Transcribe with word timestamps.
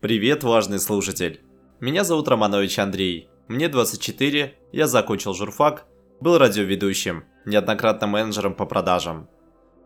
Привет, 0.00 0.44
важный 0.44 0.78
слушатель. 0.78 1.40
Меня 1.80 2.04
зовут 2.04 2.28
Романович 2.28 2.78
Андрей. 2.78 3.28
Мне 3.48 3.68
24, 3.68 4.54
я 4.70 4.86
закончил 4.86 5.34
журфак, 5.34 5.86
был 6.20 6.38
радиоведущим, 6.38 7.24
неоднократно 7.44 8.06
менеджером 8.06 8.54
по 8.54 8.64
продажам. 8.64 9.28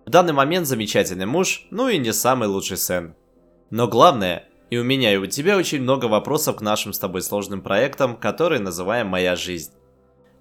В 0.05 0.11
данный 0.11 0.35
момент 0.35 0.67
замечательный 0.67 1.25
муж, 1.25 1.67
ну 1.71 1.89
и 1.89 1.97
не 1.97 2.13
самый 2.13 2.47
лучший 2.47 2.77
сын. 2.77 3.15
Но 3.71 3.89
главное, 3.89 4.51
и 4.69 4.77
у 4.77 4.85
меня 4.85 5.15
и 5.15 5.17
у 5.17 5.25
тебя 5.25 5.57
очень 5.57 5.81
много 5.81 6.05
вопросов 6.05 6.57
к 6.57 6.61
нашим 6.61 6.93
с 6.93 6.99
тобой 6.99 7.23
сложным 7.23 7.63
проектам, 7.63 8.19
которые 8.19 8.61
называем 8.61 9.07
«Моя 9.07 9.35
жизнь». 9.35 9.73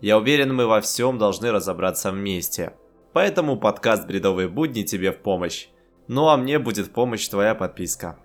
Я 0.01 0.17
уверен, 0.17 0.53
мы 0.53 0.67
во 0.67 0.81
всем 0.81 1.17
должны 1.17 1.49
разобраться 1.49 2.11
вместе. 2.11 2.73
Поэтому 3.13 3.55
подкаст 3.55 4.05
«Бредовые 4.05 4.49
будни» 4.49 4.83
тебе 4.83 5.13
в 5.13 5.19
помощь. 5.19 5.69
Ну 6.09 6.27
а 6.27 6.35
мне 6.35 6.59
будет 6.59 6.91
помощь 6.91 7.25
твоя 7.29 7.55
подписка. 7.55 8.19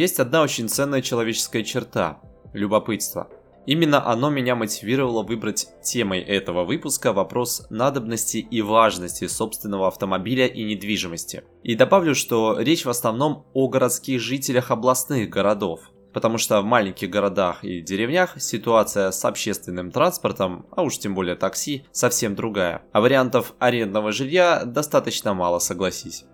Есть 0.00 0.18
одна 0.18 0.40
очень 0.40 0.70
ценная 0.70 1.02
человеческая 1.02 1.62
черта– 1.62 2.22
любопытство. 2.54 3.28
Именно 3.66 4.10
оно 4.10 4.30
меня 4.30 4.56
мотивировало 4.56 5.22
выбрать 5.22 5.68
темой 5.82 6.20
этого 6.20 6.64
выпуска 6.64 7.12
вопрос 7.12 7.66
надобности 7.68 8.38
и 8.38 8.62
важности 8.62 9.26
собственного 9.26 9.88
автомобиля 9.88 10.46
и 10.46 10.64
недвижимости. 10.64 11.44
И 11.62 11.74
добавлю, 11.74 12.14
что 12.14 12.58
речь 12.58 12.86
в 12.86 12.88
основном 12.88 13.44
о 13.52 13.68
городских 13.68 14.22
жителях 14.22 14.70
областных 14.70 15.28
городов, 15.28 15.90
потому 16.14 16.38
что 16.38 16.62
в 16.62 16.64
маленьких 16.64 17.10
городах 17.10 17.62
и 17.62 17.82
деревнях 17.82 18.40
ситуация 18.40 19.10
с 19.10 19.22
общественным 19.26 19.90
транспортом, 19.90 20.64
а 20.74 20.82
уж 20.82 20.96
тем 20.96 21.14
более 21.14 21.36
такси, 21.36 21.84
совсем 21.92 22.34
другая, 22.34 22.84
а 22.92 23.02
вариантов 23.02 23.52
арендного 23.58 24.12
жилья 24.12 24.62
достаточно 24.64 25.34
мало, 25.34 25.58
согласись. 25.58 26.24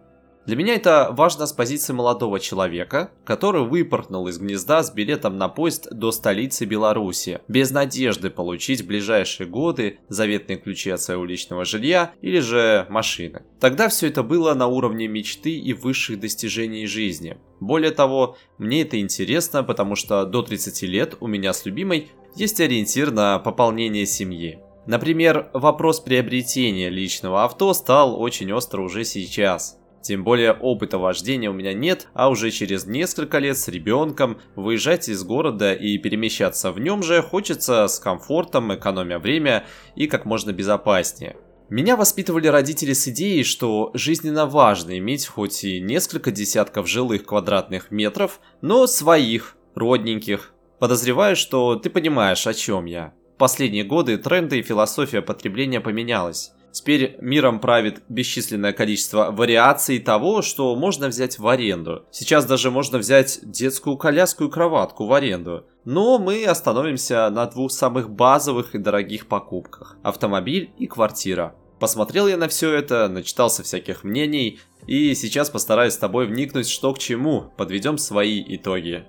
Для 0.47 0.55
меня 0.55 0.77
это 0.77 1.09
важно 1.11 1.45
с 1.47 1.53
позиции 1.53 1.93
молодого 1.93 2.39
человека, 2.39 3.11
который 3.25 3.67
выпорхнул 3.67 4.29
из 4.29 4.39
гнезда 4.39 4.85
с 4.85 4.95
билетом 4.95 5.39
на 5.39 5.49
поезд 5.49 5.89
до 5.91 6.13
столицы 6.13 6.67
Беларуси, 6.67 7.41
без 7.49 7.73
надежды 7.73 8.31
получить 8.31 8.83
в 8.83 8.87
ближайшие 8.87 9.49
годы 9.49 9.99
заветные 10.09 10.57
ключи 10.57 10.91
от 10.91 11.01
своего 11.01 11.25
личного 11.25 11.65
жилья 11.65 12.13
или 12.21 12.39
же 12.39 12.87
машины. 12.91 13.43
Тогда 13.59 13.89
все 13.89 14.07
это 14.07 14.23
было 14.23 14.55
на 14.55 14.69
уровне 14.69 15.09
мечты 15.09 15.51
и 15.51 15.73
высших 15.73 16.21
достижений 16.21 16.87
жизни. 16.87 17.39
Более 17.59 17.91
того, 17.91 18.37
мне 18.59 18.83
это 18.83 19.01
интересно, 19.01 19.65
потому 19.65 19.97
что 19.97 20.25
до 20.27 20.43
30 20.43 20.83
лет 20.83 21.17
у 21.19 21.27
меня 21.27 21.53
с 21.53 21.67
любимой 21.67 22.13
есть 22.37 22.61
ориентир 22.61 23.11
на 23.11 23.41
пополнение 23.41 24.07
семьи. 24.07 24.61
Например, 24.87 25.51
вопрос 25.53 25.99
приобретения 25.99 26.89
личного 26.89 27.43
авто 27.43 27.75
стал 27.75 28.21
очень 28.23 28.53
остро 28.53 28.81
уже 28.83 29.03
сейчас. 29.03 29.81
Тем 30.07 30.23
более 30.23 30.53
опыта 30.53 30.99
вождения 30.99 31.51
у 31.51 31.53
меня 31.53 31.73
нет, 31.73 32.07
а 32.15 32.29
уже 32.29 32.53
через 32.53 32.87
несколько 32.87 33.39
лет 33.39 33.59
с 33.59 33.67
ребенком 33.67 34.39
выезжать 34.55 35.09
из 35.09 35.25
города 35.25 35.75
и 35.75 35.99
перемещаться 35.99 36.71
в 36.71 36.79
нем 36.79 37.03
же 37.03 37.23
хочется 37.23 37.89
с 37.89 37.99
комфортом, 37.99 38.73
экономя 38.73 39.19
время 39.19 39.67
и 39.97 40.07
как 40.07 40.25
можно 40.25 40.53
безопаснее. 40.53 41.35
Меня 41.71 41.97
воспитывали 41.97 42.47
родители 42.47 42.93
с 42.93 43.09
идеей, 43.09 43.43
что 43.43 43.91
жизненно 43.95 44.47
важно 44.47 44.97
иметь 44.97 45.27
хоть 45.27 45.65
и 45.65 45.81
несколько 45.81 46.31
десятков 46.31 46.87
жилых 46.87 47.25
квадратных 47.25 47.91
метров, 47.91 48.39
но 48.61 48.87
своих, 48.87 49.57
родненьких. 49.75 50.53
Подозреваю, 50.79 51.35
что 51.35 51.75
ты 51.75 51.91
понимаешь, 51.91 52.47
о 52.47 52.55
чем 52.55 52.85
я. 52.85 53.13
В 53.35 53.39
последние 53.39 53.83
годы 53.83 54.19
тренды 54.19 54.61
и 54.61 54.63
философия 54.63 55.21
потребления 55.21 55.81
поменялась. 55.81 56.53
Теперь 56.77 57.17
миром 57.23 57.59
правит 57.59 58.03
бесчисленное 58.11 58.75
количество 58.75 59.31
вариаций 59.31 59.99
того, 59.99 60.43
что 60.43 60.77
можно 60.77 61.09
взять 61.09 61.39
в 61.39 61.49
аренду. 61.49 62.05
Сейчас 62.11 62.45
даже 62.45 62.71
можно 62.71 62.99
взять 62.99 63.39
детскую 63.43 63.97
коляску 63.97 64.45
и 64.45 64.51
кроватку 64.51 65.07
в 65.07 65.15
аренду. 65.15 65.65
Но 65.87 66.19
мы 66.19 66.45
остановимся 66.45 67.31
на 67.31 67.47
двух 67.47 67.73
самых 67.73 68.11
базовых 68.11 68.75
и 68.75 68.79
дорогих 68.79 69.27
покупках– 69.27 69.97
автомобиль 70.03 70.71
и 70.77 70.87
квартира. 70.87 71.55
Посмотрел 71.81 72.27
я 72.27 72.37
на 72.37 72.47
все 72.47 72.75
это, 72.75 73.09
начитался 73.09 73.63
всяких 73.63 74.05
мнений, 74.05 74.61
и 74.87 75.15
сейчас 75.15 75.49
постараюсь 75.49 75.95
с 75.95 75.99
тобой 75.99 76.27
вникнуть, 76.27 76.69
что 76.69 76.93
к 76.93 76.99
чему, 76.99 77.55
подведем 77.57 77.97
свои 77.97 78.45
итоги. 78.47 79.07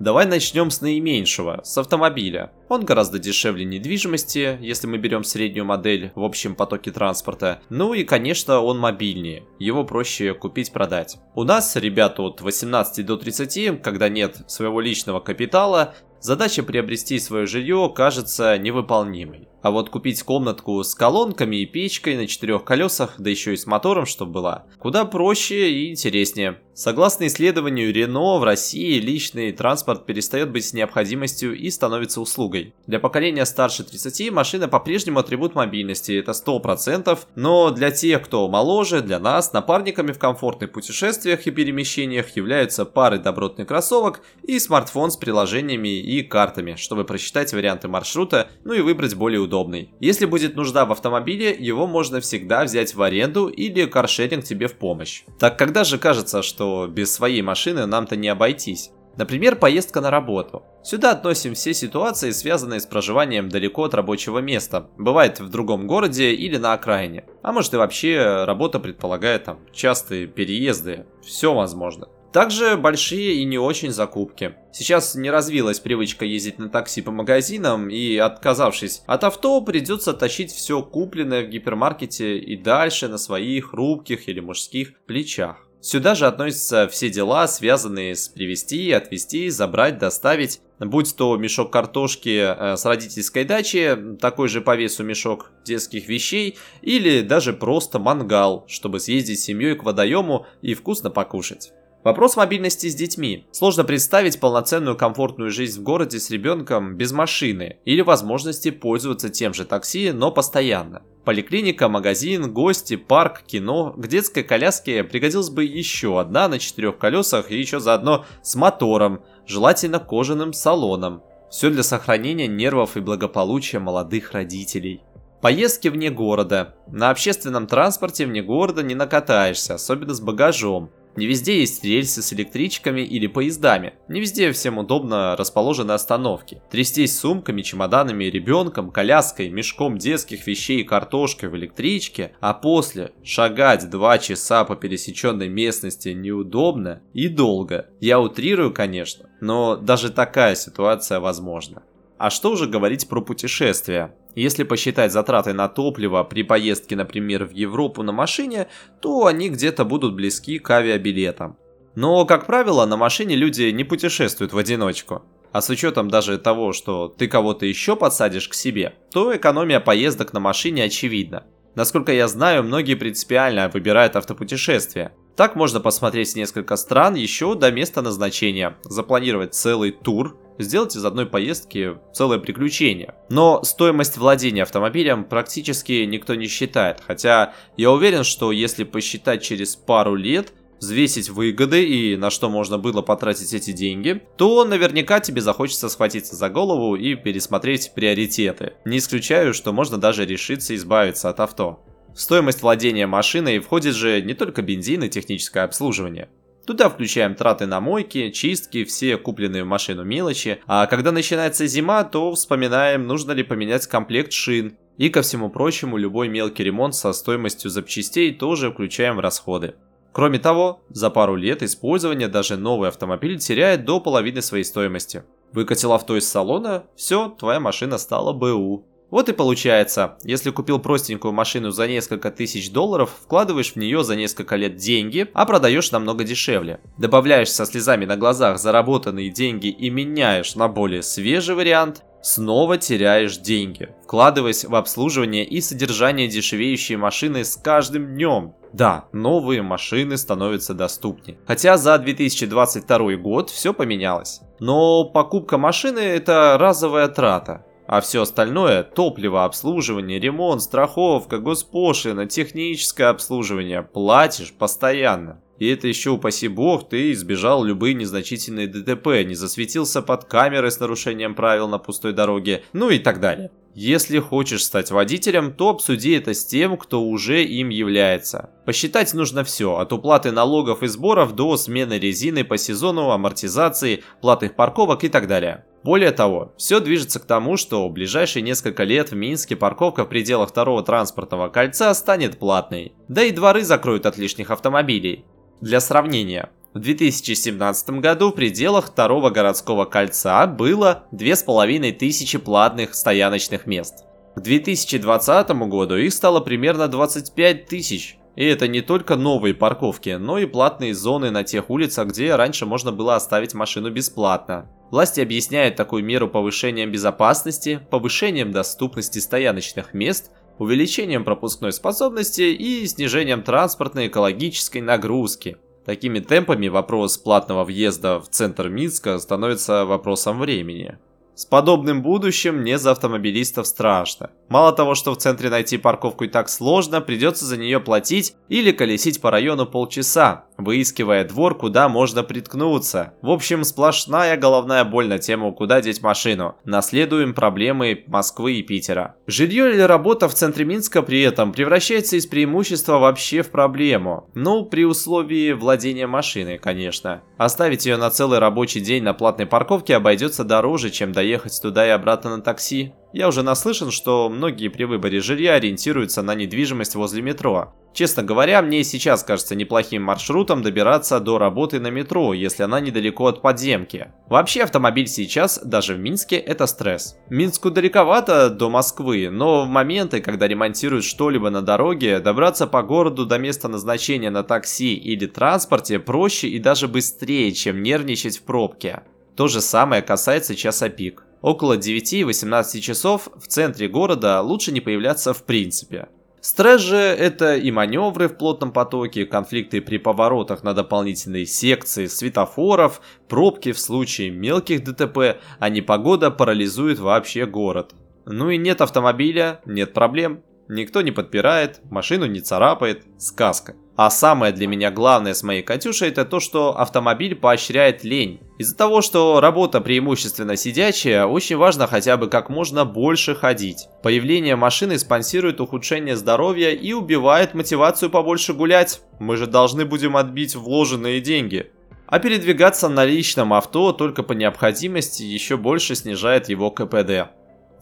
Давай 0.00 0.24
начнем 0.24 0.70
с 0.70 0.80
наименьшего, 0.80 1.60
с 1.62 1.76
автомобиля. 1.76 2.52
Он 2.70 2.86
гораздо 2.86 3.18
дешевле 3.18 3.66
недвижимости, 3.66 4.56
если 4.62 4.86
мы 4.86 4.96
берем 4.96 5.24
среднюю 5.24 5.66
модель 5.66 6.10
в 6.14 6.24
общем 6.24 6.54
потоке 6.54 6.90
транспорта. 6.90 7.60
Ну 7.68 7.92
и, 7.92 8.04
конечно, 8.04 8.60
он 8.60 8.78
мобильнее. 8.78 9.42
Его 9.58 9.84
проще 9.84 10.32
купить-продать. 10.32 11.18
У 11.34 11.44
нас, 11.44 11.76
ребят 11.76 12.18
от 12.18 12.40
18 12.40 13.04
до 13.04 13.18
30, 13.18 13.82
когда 13.82 14.08
нет 14.08 14.38
своего 14.46 14.80
личного 14.80 15.20
капитала, 15.20 15.92
задача 16.18 16.62
приобрести 16.62 17.18
свое 17.18 17.44
жилье 17.44 17.92
кажется 17.94 18.56
невыполнимой. 18.56 19.48
А 19.62 19.70
вот 19.70 19.90
купить 19.90 20.22
комнатку 20.22 20.82
с 20.82 20.94
колонками 20.94 21.56
и 21.56 21.66
печкой 21.66 22.16
на 22.16 22.26
четырех 22.26 22.64
колесах, 22.64 23.14
да 23.18 23.30
еще 23.30 23.52
и 23.52 23.56
с 23.56 23.66
мотором, 23.66 24.06
чтобы 24.06 24.32
была, 24.32 24.64
куда 24.78 25.04
проще 25.04 25.70
и 25.70 25.90
интереснее. 25.90 26.58
Согласно 26.80 27.26
исследованию 27.26 27.92
Рено, 27.92 28.38
в 28.38 28.44
России 28.44 28.98
личный 29.00 29.52
транспорт 29.52 30.06
перестает 30.06 30.50
быть 30.50 30.72
необходимостью 30.72 31.54
и 31.54 31.68
становится 31.68 32.22
услугой. 32.22 32.72
Для 32.86 32.98
поколения 32.98 33.44
старше 33.44 33.84
30 33.84 34.30
машина 34.30 34.66
по-прежнему 34.66 35.18
атрибут 35.18 35.54
мобильности, 35.54 36.12
это 36.12 36.32
100%, 36.32 37.18
но 37.34 37.70
для 37.70 37.90
тех, 37.90 38.22
кто 38.22 38.48
моложе, 38.48 39.02
для 39.02 39.18
нас, 39.18 39.52
напарниками 39.52 40.12
в 40.12 40.18
комфортных 40.18 40.72
путешествиях 40.72 41.46
и 41.46 41.50
перемещениях 41.50 42.34
являются 42.34 42.86
пары 42.86 43.18
добротных 43.18 43.68
кроссовок 43.68 44.22
и 44.42 44.58
смартфон 44.58 45.10
с 45.10 45.18
приложениями 45.18 46.00
и 46.00 46.22
картами, 46.22 46.76
чтобы 46.76 47.04
просчитать 47.04 47.52
варианты 47.52 47.88
маршрута, 47.88 48.48
ну 48.64 48.72
и 48.72 48.80
выбрать 48.80 49.14
более 49.16 49.40
удобный. 49.50 49.92
Если 49.98 50.26
будет 50.26 50.54
нужда 50.54 50.84
в 50.84 50.92
автомобиле, 50.92 51.50
его 51.58 51.88
можно 51.88 52.20
всегда 52.20 52.62
взять 52.62 52.94
в 52.94 53.02
аренду 53.02 53.48
или 53.48 53.84
каршеринг 53.86 54.44
тебе 54.44 54.68
в 54.68 54.74
помощь. 54.74 55.24
Так 55.40 55.58
когда 55.58 55.82
же 55.82 55.98
кажется, 55.98 56.42
что 56.42 56.86
без 56.86 57.12
своей 57.12 57.42
машины 57.42 57.86
нам-то 57.86 58.14
не 58.14 58.28
обойтись? 58.28 58.92
Например, 59.16 59.56
поездка 59.56 60.00
на 60.00 60.10
работу. 60.10 60.62
Сюда 60.84 61.10
относим 61.10 61.54
все 61.54 61.74
ситуации, 61.74 62.30
связанные 62.30 62.78
с 62.78 62.86
проживанием 62.86 63.48
далеко 63.48 63.84
от 63.84 63.94
рабочего 63.94 64.38
места. 64.38 64.88
Бывает 64.96 65.40
в 65.40 65.48
другом 65.50 65.88
городе 65.88 66.30
или 66.30 66.56
на 66.56 66.72
окраине. 66.72 67.24
А 67.42 67.52
может 67.52 67.74
и 67.74 67.76
вообще 67.76 68.44
работа 68.44 68.78
предполагает 68.78 69.44
там 69.44 69.58
частые 69.72 70.28
переезды. 70.28 71.06
Все 71.22 71.52
возможно. 71.52 72.06
Также 72.32 72.76
большие 72.76 73.34
и 73.34 73.44
не 73.44 73.58
очень 73.58 73.90
закупки. 73.90 74.54
Сейчас 74.72 75.16
не 75.16 75.30
развилась 75.30 75.80
привычка 75.80 76.24
ездить 76.24 76.60
на 76.60 76.68
такси 76.68 77.02
по 77.02 77.10
магазинам, 77.10 77.90
и 77.90 78.16
отказавшись 78.16 79.02
от 79.06 79.24
авто, 79.24 79.60
придется 79.62 80.12
тащить 80.12 80.52
все 80.52 80.80
купленное 80.80 81.44
в 81.44 81.48
гипермаркете 81.48 82.38
и 82.38 82.56
дальше 82.56 83.08
на 83.08 83.18
своих 83.18 83.70
хрупких 83.70 84.28
или 84.28 84.38
мужских 84.38 84.92
плечах. 85.06 85.66
Сюда 85.82 86.14
же 86.14 86.26
относятся 86.26 86.86
все 86.88 87.08
дела, 87.08 87.48
связанные 87.48 88.14
с 88.14 88.28
привезти, 88.28 88.92
отвезти, 88.92 89.48
забрать, 89.48 89.98
доставить. 89.98 90.60
Будь 90.78 91.16
то 91.16 91.36
мешок 91.36 91.72
картошки 91.72 92.38
э, 92.38 92.76
с 92.76 92.84
родительской 92.84 93.44
дачи, 93.44 93.96
такой 94.20 94.48
же 94.48 94.60
по 94.60 94.76
весу 94.76 95.02
мешок 95.02 95.50
детских 95.64 96.06
вещей, 96.06 96.58
или 96.82 97.22
даже 97.22 97.54
просто 97.54 97.98
мангал, 97.98 98.66
чтобы 98.68 99.00
съездить 99.00 99.40
с 99.40 99.44
семьей 99.44 99.74
к 99.74 99.82
водоему 99.82 100.46
и 100.60 100.74
вкусно 100.74 101.10
покушать. 101.10 101.72
Вопрос 102.02 102.36
мобильности 102.36 102.88
с 102.88 102.94
детьми. 102.94 103.46
Сложно 103.52 103.84
представить 103.84 104.40
полноценную 104.40 104.96
комфортную 104.96 105.50
жизнь 105.50 105.80
в 105.80 105.82
городе 105.82 106.18
с 106.18 106.30
ребенком 106.30 106.96
без 106.96 107.12
машины 107.12 107.78
или 107.84 108.00
возможности 108.00 108.70
пользоваться 108.70 109.28
тем 109.28 109.52
же 109.52 109.66
такси, 109.66 110.10
но 110.12 110.32
постоянно. 110.32 111.02
Поликлиника, 111.26 111.90
магазин, 111.90 112.54
гости, 112.54 112.96
парк, 112.96 113.42
кино. 113.46 113.92
К 113.98 114.06
детской 114.06 114.42
коляске 114.42 115.04
пригодилась 115.04 115.50
бы 115.50 115.64
еще 115.64 116.18
одна 116.18 116.48
на 116.48 116.58
четырех 116.58 116.96
колесах 116.96 117.50
и 117.50 117.58
еще 117.58 117.80
заодно 117.80 118.24
с 118.42 118.54
мотором, 118.54 119.22
желательно 119.46 119.98
кожаным 119.98 120.54
салоном. 120.54 121.22
Все 121.50 121.68
для 121.68 121.82
сохранения 121.82 122.46
нервов 122.46 122.96
и 122.96 123.00
благополучия 123.00 123.78
молодых 123.78 124.32
родителей. 124.32 125.02
Поездки 125.42 125.88
вне 125.88 126.10
города. 126.10 126.76
На 126.86 127.10
общественном 127.10 127.66
транспорте 127.66 128.24
вне 128.24 128.42
города 128.42 128.82
не 128.82 128.94
накатаешься, 128.94 129.74
особенно 129.74 130.14
с 130.14 130.20
багажом. 130.20 130.90
Не 131.16 131.26
везде 131.26 131.60
есть 131.60 131.84
рельсы 131.84 132.22
с 132.22 132.32
электричками 132.32 133.00
или 133.00 133.26
поездами. 133.26 133.94
Не 134.08 134.20
везде 134.20 134.52
всем 134.52 134.78
удобно 134.78 135.36
расположены 135.36 135.92
остановки. 135.92 136.62
Трястись 136.70 137.18
сумками, 137.18 137.62
чемоданами, 137.62 138.24
ребенком, 138.24 138.90
коляской, 138.90 139.48
мешком 139.48 139.98
детских 139.98 140.46
вещей 140.46 140.80
и 140.80 140.84
картошкой 140.84 141.48
в 141.48 141.56
электричке, 141.56 142.32
а 142.40 142.54
после 142.54 143.12
шагать 143.24 143.90
два 143.90 144.18
часа 144.18 144.64
по 144.64 144.76
пересеченной 144.76 145.48
местности 145.48 146.10
неудобно 146.10 147.02
и 147.12 147.28
долго. 147.28 147.88
Я 148.00 148.20
утрирую, 148.20 148.72
конечно, 148.72 149.28
но 149.40 149.76
даже 149.76 150.10
такая 150.10 150.54
ситуация 150.54 151.20
возможна. 151.20 151.82
А 152.18 152.28
что 152.28 152.52
уже 152.52 152.66
говорить 152.66 153.08
про 153.08 153.22
путешествия? 153.22 154.14
Если 154.34 154.62
посчитать 154.62 155.12
затраты 155.12 155.52
на 155.52 155.68
топливо 155.68 156.22
при 156.22 156.42
поездке, 156.42 156.96
например, 156.96 157.46
в 157.46 157.50
Европу 157.50 158.02
на 158.02 158.12
машине, 158.12 158.68
то 159.00 159.26
они 159.26 159.48
где-то 159.48 159.84
будут 159.84 160.14
близки 160.14 160.58
к 160.58 160.70
авиабилетам. 160.70 161.56
Но, 161.94 162.24
как 162.24 162.46
правило, 162.46 162.86
на 162.86 162.96
машине 162.96 163.34
люди 163.34 163.62
не 163.70 163.84
путешествуют 163.84 164.52
в 164.52 164.58
одиночку. 164.58 165.22
А 165.52 165.60
с 165.60 165.68
учетом 165.68 166.08
даже 166.08 166.38
того, 166.38 166.72
что 166.72 167.08
ты 167.08 167.26
кого-то 167.26 167.66
еще 167.66 167.96
подсадишь 167.96 168.48
к 168.48 168.54
себе, 168.54 168.94
то 169.10 169.34
экономия 169.36 169.80
поездок 169.80 170.32
на 170.32 170.38
машине 170.38 170.84
очевидна. 170.84 171.44
Насколько 171.74 172.12
я 172.12 172.28
знаю, 172.28 172.62
многие 172.62 172.94
принципиально 172.94 173.68
выбирают 173.72 174.16
автопутешествия. 174.16 175.12
Так 175.36 175.56
можно 175.56 175.80
посмотреть 175.80 176.36
несколько 176.36 176.76
стран 176.76 177.14
еще 177.14 177.54
до 177.54 177.70
места 177.72 178.02
назначения, 178.02 178.76
запланировать 178.84 179.54
целый 179.54 179.90
тур, 179.90 180.36
сделать 180.62 180.96
из 180.96 181.04
одной 181.04 181.26
поездки 181.26 181.98
целое 182.12 182.38
приключение. 182.38 183.14
Но 183.28 183.62
стоимость 183.62 184.16
владения 184.16 184.62
автомобилем 184.62 185.24
практически 185.24 186.04
никто 186.04 186.34
не 186.34 186.46
считает, 186.46 187.02
хотя 187.06 187.54
я 187.76 187.90
уверен, 187.90 188.24
что 188.24 188.52
если 188.52 188.84
посчитать 188.84 189.42
через 189.42 189.76
пару 189.76 190.14
лет, 190.14 190.52
взвесить 190.80 191.28
выгоды 191.28 191.84
и 191.84 192.16
на 192.16 192.30
что 192.30 192.48
можно 192.48 192.78
было 192.78 193.02
потратить 193.02 193.52
эти 193.52 193.72
деньги, 193.72 194.22
то 194.36 194.64
наверняка 194.64 195.20
тебе 195.20 195.42
захочется 195.42 195.88
схватиться 195.88 196.34
за 196.34 196.48
голову 196.48 196.96
и 196.96 197.14
пересмотреть 197.14 197.92
приоритеты. 197.94 198.74
Не 198.84 198.98
исключаю, 198.98 199.54
что 199.54 199.72
можно 199.72 199.98
даже 199.98 200.24
решиться 200.24 200.74
избавиться 200.74 201.28
от 201.28 201.40
авто. 201.40 201.84
В 202.14 202.20
стоимость 202.20 202.62
владения 202.62 203.06
машиной 203.06 203.60
входит 203.60 203.94
же 203.94 204.20
не 204.22 204.34
только 204.34 204.62
бензин 204.62 205.04
и 205.04 205.08
техническое 205.08 205.60
обслуживание. 205.60 206.28
Туда 206.70 206.88
включаем 206.88 207.34
траты 207.34 207.66
на 207.66 207.80
мойки, 207.80 208.30
чистки, 208.30 208.84
все 208.84 209.16
купленные 209.16 209.64
в 209.64 209.66
машину 209.66 210.04
мелочи. 210.04 210.60
А 210.68 210.86
когда 210.86 211.10
начинается 211.10 211.66
зима, 211.66 212.04
то 212.04 212.32
вспоминаем, 212.32 213.08
нужно 213.08 213.32
ли 213.32 213.42
поменять 213.42 213.88
комплект 213.88 214.32
шин. 214.32 214.76
И 214.96 215.08
ко 215.08 215.22
всему 215.22 215.50
прочему, 215.50 215.96
любой 215.96 216.28
мелкий 216.28 216.62
ремонт 216.62 216.94
со 216.94 217.12
стоимостью 217.12 217.72
запчастей 217.72 218.32
тоже 218.32 218.70
включаем 218.70 219.16
в 219.16 219.18
расходы. 219.18 219.74
Кроме 220.12 220.38
того, 220.38 220.80
за 220.90 221.10
пару 221.10 221.34
лет 221.34 221.64
использования 221.64 222.28
даже 222.28 222.56
новый 222.56 222.88
автомобиль 222.88 223.40
теряет 223.40 223.84
до 223.84 223.98
половины 223.98 224.40
своей 224.40 224.62
стоимости. 224.62 225.24
Выкатил 225.52 225.92
авто 225.92 226.16
из 226.16 226.28
салона, 226.28 226.84
все, 226.94 227.30
твоя 227.30 227.58
машина 227.58 227.98
стала 227.98 228.32
БУ. 228.32 228.84
Вот 229.10 229.28
и 229.28 229.32
получается, 229.32 230.16
если 230.22 230.50
купил 230.50 230.78
простенькую 230.78 231.32
машину 231.32 231.70
за 231.70 231.88
несколько 231.88 232.30
тысяч 232.30 232.70
долларов, 232.70 233.10
вкладываешь 233.22 233.72
в 233.72 233.76
нее 233.76 234.04
за 234.04 234.14
несколько 234.14 234.56
лет 234.56 234.76
деньги, 234.76 235.28
а 235.34 235.46
продаешь 235.46 235.90
намного 235.90 236.24
дешевле. 236.24 236.80
Добавляешь 236.96 237.50
со 237.50 237.66
слезами 237.66 238.04
на 238.04 238.16
глазах 238.16 238.58
заработанные 238.58 239.30
деньги 239.30 239.66
и 239.68 239.90
меняешь 239.90 240.54
на 240.54 240.68
более 240.68 241.02
свежий 241.02 241.56
вариант, 241.56 242.02
снова 242.22 242.78
теряешь 242.78 243.38
деньги, 243.38 243.88
вкладываясь 244.04 244.64
в 244.64 244.74
обслуживание 244.74 245.44
и 245.44 245.60
содержание 245.60 246.28
дешевеющей 246.28 246.96
машины 246.96 247.44
с 247.44 247.56
каждым 247.56 248.14
днем. 248.14 248.54
Да, 248.72 249.06
новые 249.12 249.62
машины 249.62 250.16
становятся 250.16 250.74
доступнее. 250.74 251.38
Хотя 251.46 251.76
за 251.76 251.98
2022 251.98 253.16
год 253.16 253.50
все 253.50 253.74
поменялось. 253.74 254.40
Но 254.60 255.04
покупка 255.04 255.58
машины 255.58 255.98
это 255.98 256.56
разовая 256.60 257.08
трата. 257.08 257.64
А 257.90 258.00
все 258.00 258.22
остальное– 258.22 258.82
топливо, 258.94 259.44
обслуживание, 259.44 260.20
ремонт, 260.20 260.62
страховка, 260.62 261.38
госпошлина, 261.38 262.26
техническое 262.26 263.06
обслуживание– 263.06 263.82
платишь 263.92 264.52
постоянно. 264.52 265.42
И 265.58 265.66
это 265.66 265.88
еще, 265.88 266.10
упаси 266.10 266.46
бог, 266.46 266.88
ты 266.88 267.10
избежал 267.10 267.64
любые 267.64 267.94
незначительные 267.94 268.68
ДТП, 268.68 269.26
не 269.26 269.34
засветился 269.34 270.02
под 270.02 270.26
камерой 270.26 270.70
с 270.70 270.78
нарушением 270.78 271.34
правил 271.34 271.66
на 271.66 271.78
пустой 271.78 272.12
дороге, 272.12 272.62
ну 272.72 272.90
и 272.90 273.00
так 273.00 273.18
далее. 273.18 273.50
Если 273.74 274.18
хочешь 274.18 274.64
стать 274.64 274.90
водителем, 274.90 275.52
то 275.52 275.68
обсуди 275.68 276.16
это 276.16 276.34
с 276.34 276.44
тем, 276.44 276.76
кто 276.76 277.02
уже 277.02 277.44
им 277.44 277.68
является. 277.68 278.50
Посчитать 278.66 279.14
нужно 279.14 279.44
все, 279.44 279.76
от 279.76 279.92
уплаты 279.92 280.32
налогов 280.32 280.82
и 280.82 280.88
сборов 280.88 281.34
до 281.34 281.56
смены 281.56 281.98
резины 281.98 282.42
по 282.42 282.58
сезону, 282.58 283.10
амортизации, 283.10 284.02
платных 284.20 284.56
парковок 284.56 285.04
и 285.04 285.08
так 285.08 285.28
далее. 285.28 285.64
Более 285.84 286.10
того, 286.10 286.52
все 286.58 286.80
движется 286.80 287.20
к 287.20 287.24
тому, 287.24 287.56
что 287.56 287.88
в 287.88 287.92
ближайшие 287.92 288.42
несколько 288.42 288.82
лет 288.84 289.12
в 289.12 289.16
Минске 289.16 289.56
парковка 289.56 290.04
в 290.04 290.08
пределах 290.08 290.50
второго 290.50 290.82
транспортного 290.82 291.48
кольца 291.48 291.94
станет 291.94 292.38
платной, 292.38 292.92
да 293.08 293.22
и 293.22 293.30
дворы 293.30 293.62
закроют 293.62 294.04
от 294.04 294.18
лишних 294.18 294.50
автомобилей. 294.50 295.24
Для 295.60 295.80
сравнения, 295.80 296.50
в 296.72 296.78
2017 296.78 297.90
году 297.98 298.30
в 298.30 298.34
пределах 298.36 298.86
второго 298.86 299.30
городского 299.30 299.86
кольца 299.86 300.46
было 300.46 301.04
2500 301.10 302.42
платных 302.44 302.94
стояночных 302.94 303.66
мест. 303.66 304.04
К 304.36 304.40
2020 304.40 305.50
году 305.50 305.96
их 305.96 306.12
стало 306.12 306.38
примерно 306.38 306.86
25 306.86 307.66
тысяч. 307.66 308.16
И 308.36 308.44
это 308.44 308.68
не 308.68 308.82
только 308.82 309.16
новые 309.16 309.52
парковки, 309.52 310.10
но 310.10 310.38
и 310.38 310.46
платные 310.46 310.94
зоны 310.94 311.32
на 311.32 311.42
тех 311.42 311.68
улицах, 311.70 312.08
где 312.08 312.36
раньше 312.36 312.66
можно 312.66 312.92
было 312.92 313.16
оставить 313.16 313.52
машину 313.52 313.90
бесплатно. 313.90 314.70
Власти 314.92 315.20
объясняют 315.20 315.74
такую 315.74 316.04
меру 316.04 316.28
повышением 316.28 316.92
безопасности, 316.92 317.80
повышением 317.90 318.52
доступности 318.52 319.18
стояночных 319.18 319.92
мест, 319.92 320.30
увеличением 320.58 321.24
пропускной 321.24 321.72
способности 321.72 322.42
и 322.42 322.86
снижением 322.86 323.42
транспортной 323.42 324.06
экологической 324.06 324.78
нагрузки. 324.78 325.56
Такими 325.84 326.20
темпами 326.20 326.68
вопрос 326.68 327.16
платного 327.16 327.64
въезда 327.64 328.20
в 328.20 328.28
центр 328.28 328.68
Минска 328.68 329.18
становится 329.18 329.86
вопросом 329.86 330.38
времени. 330.38 330.98
С 331.34 331.46
подобным 331.46 332.02
будущим 332.02 332.56
мне 332.56 332.76
за 332.76 332.90
автомобилистов 332.90 333.66
страшно. 333.66 334.30
Мало 334.50 334.72
того, 334.72 334.94
что 334.94 335.12
в 335.12 335.16
центре 335.16 335.48
найти 335.48 335.78
парковку 335.78 336.24
и 336.24 336.28
так 336.28 336.50
сложно, 336.50 337.00
придется 337.00 337.46
за 337.46 337.56
нее 337.56 337.80
платить 337.80 338.34
или 338.50 338.72
колесить 338.72 339.22
по 339.22 339.30
району 339.30 339.64
полчаса, 339.64 340.44
выискивая 340.64 341.24
двор, 341.24 341.56
куда 341.56 341.88
можно 341.88 342.22
приткнуться. 342.22 343.14
В 343.22 343.30
общем, 343.30 343.64
сплошная 343.64 344.36
головная 344.36 344.84
боль 344.84 345.08
на 345.08 345.18
тему, 345.18 345.52
куда 345.52 345.80
деть 345.80 346.02
машину. 346.02 346.56
Наследуем 346.64 347.34
проблемы 347.34 348.04
Москвы 348.06 348.54
и 348.54 348.62
Питера. 348.62 349.16
Жилье 349.26 349.72
или 349.72 349.80
работа 349.80 350.28
в 350.28 350.34
центре 350.34 350.64
Минска 350.64 351.02
при 351.02 351.22
этом 351.22 351.52
превращается 351.52 352.16
из 352.16 352.26
преимущества 352.26 352.98
вообще 352.98 353.42
в 353.42 353.50
проблему. 353.50 354.28
Ну, 354.34 354.64
при 354.64 354.84
условии 354.84 355.52
владения 355.52 356.06
машиной, 356.06 356.58
конечно. 356.58 357.22
Оставить 357.38 357.86
ее 357.86 357.96
на 357.96 358.10
целый 358.10 358.38
рабочий 358.38 358.80
день 358.80 359.02
на 359.02 359.14
платной 359.14 359.46
парковке 359.46 359.96
обойдется 359.96 360.44
дороже, 360.44 360.90
чем 360.90 361.12
доехать 361.12 361.58
туда 361.60 361.86
и 361.86 361.90
обратно 361.90 362.36
на 362.36 362.42
такси. 362.42 362.92
Я 363.12 363.28
уже 363.28 363.42
наслышан, 363.42 363.90
что 363.90 364.28
многие 364.28 364.68
при 364.68 364.84
выборе 364.84 365.20
жилья 365.20 365.54
ориентируются 365.54 366.22
на 366.22 366.34
недвижимость 366.34 366.94
возле 366.94 367.22
метро. 367.22 367.74
Честно 367.92 368.22
говоря, 368.22 368.62
мне 368.62 368.84
сейчас 368.84 369.24
кажется 369.24 369.56
неплохим 369.56 370.04
маршрутом 370.04 370.62
добираться 370.62 371.18
до 371.18 371.38
работы 371.38 371.80
на 371.80 371.88
метро, 371.88 372.32
если 372.32 372.62
она 372.62 372.78
недалеко 372.78 373.26
от 373.26 373.42
подземки. 373.42 374.12
Вообще 374.28 374.62
автомобиль 374.62 375.08
сейчас, 375.08 375.58
даже 375.58 375.94
в 375.94 375.98
Минске, 375.98 376.36
это 376.36 376.66
стресс. 376.66 377.16
Минску 377.30 377.72
далековато 377.72 378.48
до 378.48 378.70
Москвы, 378.70 379.28
но 379.28 379.64
в 379.64 379.68
моменты, 379.68 380.20
когда 380.20 380.46
ремонтируют 380.46 381.04
что-либо 381.04 381.50
на 381.50 381.62
дороге, 381.62 382.20
добраться 382.20 382.68
по 382.68 382.82
городу 382.82 383.26
до 383.26 383.38
места 383.38 383.66
назначения 383.66 384.30
на 384.30 384.44
такси 384.44 384.94
или 384.94 385.26
транспорте 385.26 385.98
проще 385.98 386.46
и 386.46 386.60
даже 386.60 386.86
быстрее, 386.86 387.50
чем 387.50 387.82
нервничать 387.82 388.38
в 388.38 388.42
пробке. 388.44 389.02
То 389.34 389.48
же 389.48 389.60
самое 389.60 390.00
касается 390.00 390.54
часа 390.54 390.88
пик. 390.88 391.24
Около 391.42 391.78
9-18 391.78 392.80
часов 392.80 393.28
в 393.36 393.46
центре 393.46 393.88
города 393.88 394.42
лучше 394.42 394.72
не 394.72 394.80
появляться 394.80 395.32
в 395.32 395.44
принципе. 395.44 396.08
Стресс 396.42 396.80
же 396.80 396.96
это 396.96 397.56
и 397.56 397.70
маневры 397.70 398.28
в 398.28 398.36
плотном 398.36 398.72
потоке, 398.72 399.26
конфликты 399.26 399.82
при 399.82 399.98
поворотах 399.98 400.62
на 400.62 400.72
дополнительные 400.72 401.44
секции 401.44 402.06
светофоров, 402.06 403.02
пробки 403.28 403.72
в 403.72 403.78
случае 403.78 404.30
мелких 404.30 404.82
ДТП, 404.82 405.38
а 405.58 405.68
непогода 405.68 406.30
парализует 406.30 406.98
вообще 406.98 407.44
город. 407.44 407.94
Ну 408.24 408.48
и 408.48 408.56
нет 408.56 408.80
автомобиля, 408.80 409.60
нет 409.66 409.92
проблем. 409.92 410.42
Никто 410.68 411.02
не 411.02 411.10
подпирает, 411.10 411.80
машину 411.90 412.26
не 412.26 412.40
царапает, 412.40 413.04
сказка. 413.18 413.74
А 414.02 414.08
самое 414.08 414.50
для 414.50 414.66
меня 414.66 414.90
главное 414.90 415.34
с 415.34 415.42
моей 415.42 415.60
Катюшей 415.60 416.08
это 416.08 416.24
то, 416.24 416.40
что 416.40 416.74
автомобиль 416.74 417.34
поощряет 417.34 418.02
лень. 418.02 418.40
Из-за 418.56 418.74
того, 418.74 419.02
что 419.02 419.40
работа 419.40 419.82
преимущественно 419.82 420.56
сидячая, 420.56 421.26
очень 421.26 421.58
важно 421.58 421.86
хотя 421.86 422.16
бы 422.16 422.28
как 422.28 422.48
можно 422.48 422.86
больше 422.86 423.34
ходить. 423.34 423.88
Появление 424.02 424.56
машины 424.56 424.98
спонсирует 424.98 425.60
ухудшение 425.60 426.16
здоровья 426.16 426.70
и 426.70 426.94
убивает 426.94 427.52
мотивацию 427.52 428.08
побольше 428.08 428.54
гулять. 428.54 429.02
Мы 429.18 429.36
же 429.36 429.46
должны 429.46 429.84
будем 429.84 430.16
отбить 430.16 430.54
вложенные 430.54 431.20
деньги. 431.20 431.70
А 432.06 432.20
передвигаться 432.20 432.88
на 432.88 433.04
личном 433.04 433.52
авто 433.52 433.92
только 433.92 434.22
по 434.22 434.32
необходимости 434.32 435.24
еще 435.24 435.58
больше 435.58 435.94
снижает 435.94 436.48
его 436.48 436.70
КПД. 436.70 437.28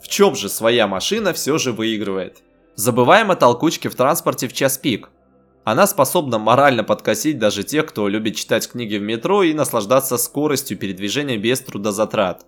В 0.03 0.09
чем 0.09 0.35
же 0.35 0.49
своя 0.49 0.89
машина 0.89 1.33
все 1.33 1.59
же 1.59 1.71
выигрывает? 1.71 2.39
Забываем 2.75 3.31
о 3.31 3.37
толкучке 3.37 3.89
в 3.89 3.95
транспорте 3.95 4.49
в 4.49 4.53
час 4.53 4.79
пик. 4.79 5.11
Она 5.71 5.87
способна 5.87 6.39
морально 6.39 6.83
подкосить 6.83 7.39
даже 7.39 7.63
тех, 7.63 7.85
кто 7.85 8.09
любит 8.09 8.37
читать 8.37 8.67
книги 8.67 8.97
в 8.97 9.03
метро 9.03 9.43
и 9.43 9.53
наслаждаться 9.53 10.17
скоростью 10.17 10.79
передвижения 10.79 11.37
без 11.37 11.61
трудозатрат. 11.61 12.47